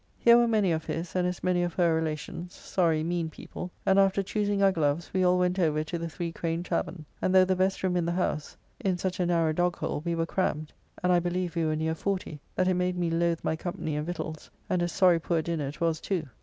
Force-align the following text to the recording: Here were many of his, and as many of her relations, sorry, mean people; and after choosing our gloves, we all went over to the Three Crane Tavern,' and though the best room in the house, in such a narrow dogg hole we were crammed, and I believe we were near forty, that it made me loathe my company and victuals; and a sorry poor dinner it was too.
Here 0.17 0.35
were 0.35 0.47
many 0.47 0.71
of 0.71 0.85
his, 0.85 1.15
and 1.15 1.27
as 1.27 1.43
many 1.43 1.61
of 1.61 1.75
her 1.75 1.93
relations, 1.93 2.55
sorry, 2.55 3.03
mean 3.03 3.29
people; 3.29 3.69
and 3.85 3.99
after 3.99 4.23
choosing 4.23 4.63
our 4.63 4.71
gloves, 4.71 5.11
we 5.13 5.23
all 5.23 5.37
went 5.37 5.59
over 5.59 5.83
to 5.83 5.99
the 5.99 6.09
Three 6.09 6.31
Crane 6.31 6.63
Tavern,' 6.63 7.05
and 7.21 7.35
though 7.35 7.45
the 7.45 7.55
best 7.55 7.83
room 7.83 7.95
in 7.95 8.07
the 8.07 8.11
house, 8.11 8.57
in 8.79 8.97
such 8.97 9.19
a 9.19 9.27
narrow 9.27 9.53
dogg 9.53 9.75
hole 9.75 10.01
we 10.03 10.15
were 10.15 10.25
crammed, 10.25 10.73
and 11.03 11.13
I 11.13 11.19
believe 11.19 11.55
we 11.55 11.65
were 11.65 11.75
near 11.75 11.93
forty, 11.93 12.41
that 12.55 12.67
it 12.67 12.73
made 12.73 12.97
me 12.97 13.11
loathe 13.11 13.43
my 13.43 13.55
company 13.55 13.95
and 13.95 14.07
victuals; 14.07 14.49
and 14.71 14.81
a 14.81 14.87
sorry 14.87 15.19
poor 15.19 15.43
dinner 15.43 15.67
it 15.67 15.79
was 15.79 16.01
too. 16.01 16.25